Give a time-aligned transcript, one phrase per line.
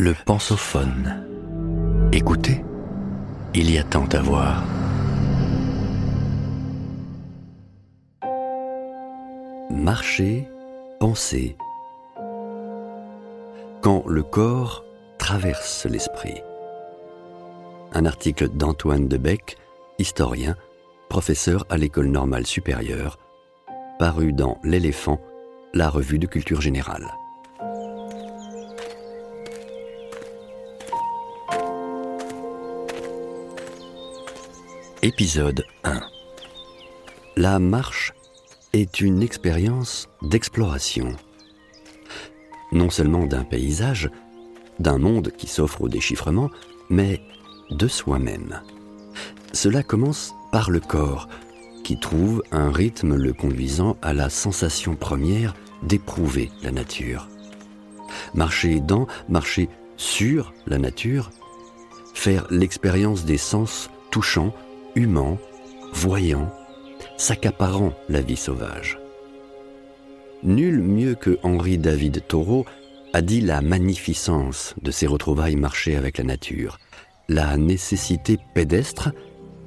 [0.00, 1.26] Le pensophone.
[2.12, 2.64] Écoutez,
[3.52, 4.62] il y a tant à voir.
[9.72, 10.46] Marcher,
[11.00, 11.56] penser.
[13.82, 14.84] Quand le corps
[15.18, 16.42] traverse l'esprit.
[17.92, 19.56] Un article d'Antoine Debec,
[19.98, 20.54] historien,
[21.08, 23.18] professeur à l'école normale supérieure,
[23.98, 25.20] paru dans L'éléphant,
[25.74, 27.08] la revue de culture générale.
[35.20, 36.00] Épisode 1
[37.36, 38.12] La marche
[38.72, 41.16] est une expérience d'exploration.
[42.70, 44.10] Non seulement d'un paysage,
[44.78, 46.52] d'un monde qui s'offre au déchiffrement,
[46.88, 47.20] mais
[47.70, 48.60] de soi-même.
[49.52, 51.28] Cela commence par le corps,
[51.82, 57.28] qui trouve un rythme le conduisant à la sensation première d'éprouver la nature.
[58.34, 61.32] Marcher dans, marcher sur la nature,
[62.14, 64.54] faire l'expérience des sens touchants,
[64.98, 65.38] humant,
[65.92, 66.50] voyant,
[67.16, 68.98] s'accaparant la vie sauvage.
[70.42, 72.66] Nul mieux que Henri David Thoreau
[73.12, 76.78] a dit la magnificence de ces retrouvailles marchées avec la nature,
[77.28, 79.10] la nécessité pédestre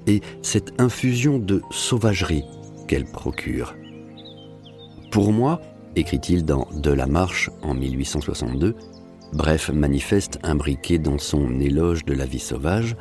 [0.06, 2.44] et cette infusion de sauvagerie
[2.88, 3.74] qu'elle procure.
[5.12, 5.62] Pour moi,
[5.96, 8.76] écrit-il dans De la Marche en 1862,
[9.32, 12.98] bref manifeste imbriqué dans son éloge de la vie sauvage,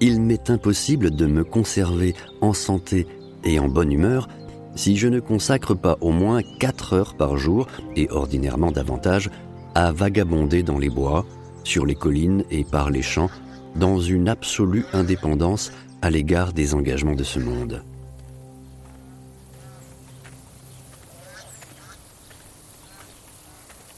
[0.00, 3.06] il m'est impossible de me conserver en santé
[3.44, 4.28] et en bonne humeur
[4.76, 9.30] si je ne consacre pas au moins 4 heures par jour, et ordinairement davantage,
[9.74, 11.24] à vagabonder dans les bois,
[11.62, 13.30] sur les collines et par les champs,
[13.76, 15.72] dans une absolue indépendance
[16.02, 17.82] à l'égard des engagements de ce monde.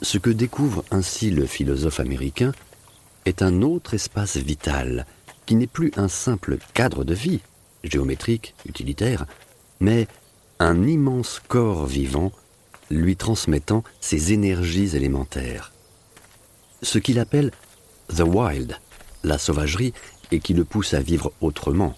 [0.02, 2.52] Ce que découvre ainsi le philosophe américain
[3.24, 5.04] est un autre espace vital,
[5.46, 7.40] qui n'est plus un simple cadre de vie,
[7.84, 9.26] géométrique, utilitaire,
[9.80, 10.08] mais
[10.58, 12.32] un immense corps vivant
[12.90, 15.72] lui transmettant ses énergies élémentaires.
[16.82, 17.50] Ce qu'il appelle
[18.14, 18.78] the wild,
[19.24, 19.92] la sauvagerie,
[20.32, 21.94] et qui le pousse à vivre autrement.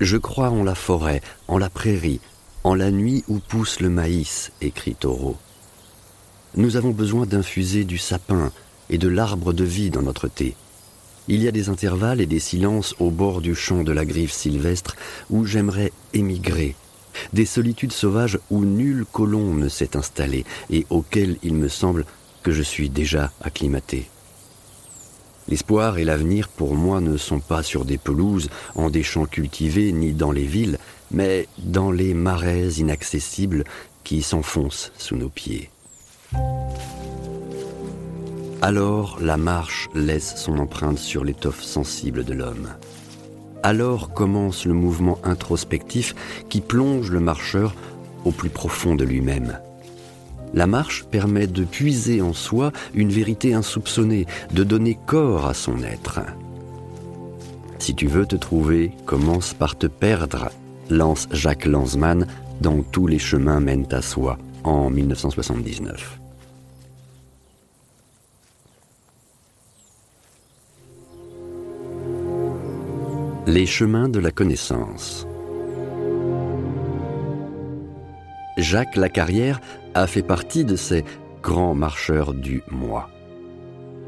[0.00, 2.20] Je crois en la forêt, en la prairie,
[2.64, 5.36] en la nuit où pousse le maïs, écrit Taureau.
[6.54, 8.52] Nous avons besoin d'infuser du sapin
[8.90, 10.54] et de l'arbre de vie dans notre thé.
[11.28, 14.32] Il y a des intervalles et des silences au bord du champ de la griffe
[14.32, 14.96] sylvestre
[15.28, 16.76] où j'aimerais émigrer,
[17.32, 22.04] des solitudes sauvages où nul colon ne s'est installé et auxquelles il me semble
[22.42, 24.08] que je suis déjà acclimaté.
[25.48, 29.92] L'espoir et l'avenir pour moi ne sont pas sur des pelouses, en des champs cultivés,
[29.92, 30.78] ni dans les villes,
[31.10, 33.64] mais dans les marais inaccessibles
[34.02, 35.70] qui s'enfoncent sous nos pieds.
[38.62, 42.68] Alors la marche laisse son empreinte sur l'étoffe sensible de l'homme.
[43.62, 46.14] Alors commence le mouvement introspectif
[46.48, 47.74] qui plonge le marcheur
[48.24, 49.58] au plus profond de lui-même.
[50.54, 55.82] La marche permet de puiser en soi une vérité insoupçonnée, de donner corps à son
[55.82, 56.20] être.
[57.78, 60.50] Si tu veux te trouver, commence par te perdre,
[60.88, 62.26] lance Jacques Lanzmann
[62.60, 66.20] dans Tous les chemins mènent à soi en 1979.
[73.48, 75.24] Les chemins de la connaissance.
[78.56, 79.60] Jacques Lacarrière
[79.94, 81.04] a fait partie de ces
[81.44, 83.08] grands marcheurs du moi.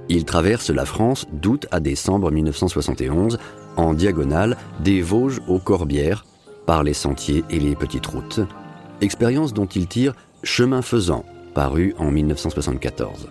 [0.09, 3.39] Il traverse la France d'août à décembre 1971
[3.77, 6.27] en diagonale des Vosges aux Corbières
[6.67, 8.41] par les sentiers et les petites routes,
[9.01, 13.29] expérience dont il tire Chemin faisant, paru en 1974.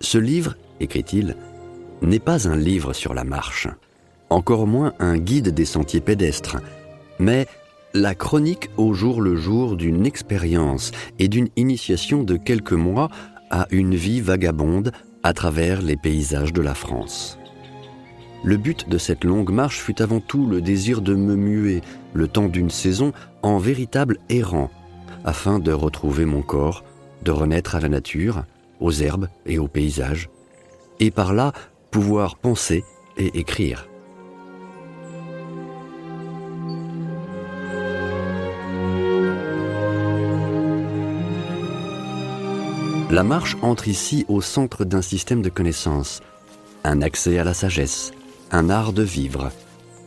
[0.00, 1.36] Ce livre, écrit-il,
[2.00, 3.68] n'est pas un livre sur la marche
[4.30, 6.56] encore moins un guide des sentiers pédestres,
[7.18, 7.46] mais
[7.92, 13.10] la chronique au jour le jour d'une expérience et d'une initiation de quelques mois
[13.50, 17.36] à une vie vagabonde à travers les paysages de la France.
[18.42, 21.82] Le but de cette longue marche fut avant tout le désir de me muer,
[22.14, 23.12] le temps d'une saison,
[23.42, 24.70] en véritable errant,
[25.24, 26.84] afin de retrouver mon corps,
[27.22, 28.44] de renaître à la nature,
[28.78, 30.30] aux herbes et aux paysages,
[31.00, 31.52] et par là
[31.90, 32.82] pouvoir penser
[33.18, 33.89] et écrire.
[43.10, 46.22] La marche entre ici au centre d'un système de connaissances,
[46.84, 48.12] un accès à la sagesse,
[48.52, 49.50] un art de vivre,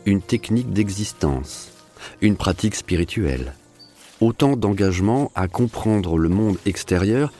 [0.06, 1.70] une technique d'existence,
[2.22, 3.52] une pratique spirituelle.
[4.22, 7.30] Autant d'engagements à comprendre le monde extérieur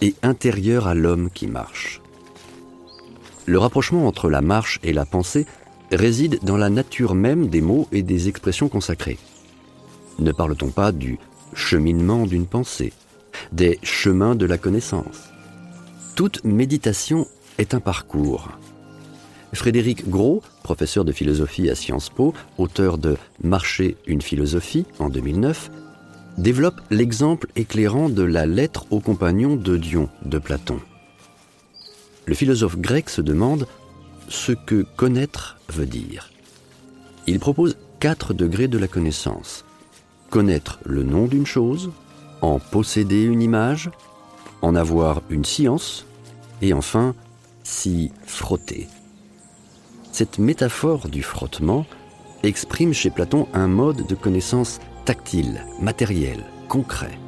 [0.00, 2.00] et intérieure à l'homme qui marche.
[3.44, 5.44] Le rapprochement entre la marche et la pensée
[5.92, 9.18] réside dans la nature même des mots et des expressions consacrées.
[10.18, 11.18] Ne parle-t-on pas du
[11.52, 12.94] cheminement d'une pensée,
[13.52, 15.30] des chemins de la connaissance
[16.16, 17.26] Toute méditation
[17.58, 18.48] est un parcours.
[19.52, 25.70] Frédéric Gros, professeur de philosophie à Sciences Po, auteur de Marcher une philosophie en 2009,
[26.38, 30.80] développe l'exemple éclairant de la lettre aux compagnons de Dion de Platon.
[32.26, 33.66] Le philosophe grec se demande
[34.28, 36.30] ce que connaître veut dire.
[37.26, 39.64] Il propose quatre degrés de la connaissance.
[40.30, 41.90] Connaître le nom d'une chose,
[42.42, 43.90] en posséder une image,
[44.62, 46.06] en avoir une science,
[46.62, 47.14] et enfin
[47.62, 48.88] s'y frotter.
[50.12, 51.86] Cette métaphore du frottement
[52.42, 57.18] exprime chez Platon un mode de connaissance tactile, matériel, concret.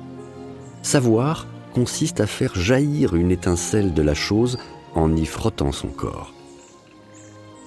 [0.83, 4.59] Savoir consiste à faire jaillir une étincelle de la chose
[4.95, 6.33] en y frottant son corps.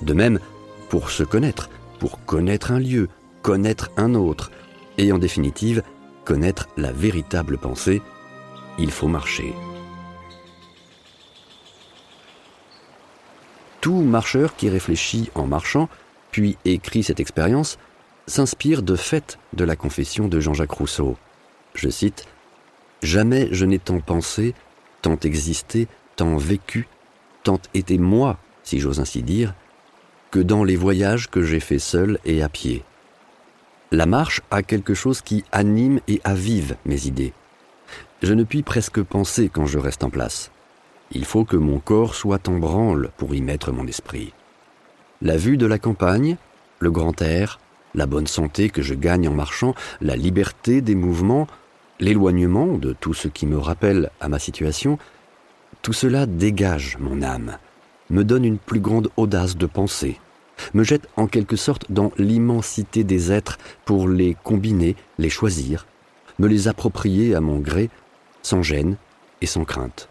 [0.02, 0.40] De même,
[0.90, 1.70] pour se connaître,
[2.00, 3.10] pour connaître un lieu,
[3.42, 4.52] connaître un autre,
[4.98, 5.82] et en définitive,
[6.25, 8.01] connaître la véritable pensée,
[8.77, 9.54] il faut marcher.
[13.80, 15.88] Tout marcheur qui réfléchit en marchant,
[16.31, 17.77] puis écrit cette expérience,
[18.27, 21.16] s'inspire de fait de la confession de Jean-Jacques Rousseau.
[21.75, 22.25] Je cite
[23.04, 24.56] Jamais je n'ai tant pensé,
[25.01, 26.88] tant existé, tant vécu,
[27.44, 29.54] tant été moi, si j'ose ainsi dire,
[30.31, 32.83] que dans les voyages que j'ai faits seul et à pied.
[33.92, 37.34] La marche a quelque chose qui anime et avive mes idées.
[38.24, 40.52] Je ne puis presque penser quand je reste en place.
[41.12, 44.34] Il faut que mon corps soit en branle pour y mettre mon esprit.
[45.22, 46.38] La vue de la campagne,
[46.80, 47.60] le grand air,
[47.94, 51.48] la bonne santé que je gagne en marchant, la liberté des mouvements,
[52.00, 54.98] l'éloignement de tout ce qui me rappelle à ma situation,
[55.82, 57.58] tout cela dégage mon âme,
[58.10, 60.20] me donne une plus grande audace de penser,
[60.74, 65.86] me jette en quelque sorte dans l'immensité des êtres pour les combiner, les choisir,
[66.40, 67.90] me les approprier à mon gré,
[68.42, 68.98] sans gêne
[69.42, 70.10] et sans crainte.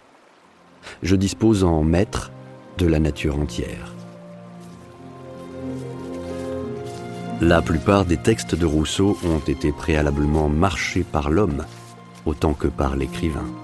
[1.03, 2.31] Je dispose en maître
[2.79, 3.95] de la nature entière.
[7.41, 11.65] La plupart des textes de Rousseau ont été préalablement marchés par l'homme
[12.27, 13.64] autant que par l'écrivain.